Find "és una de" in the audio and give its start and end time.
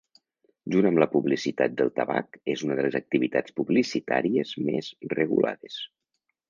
2.55-2.87